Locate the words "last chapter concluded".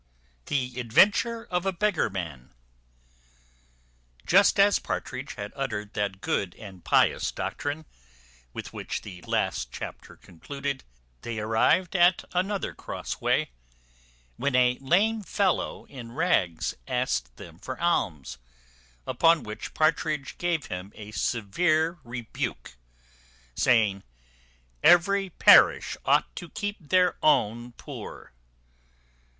9.27-10.83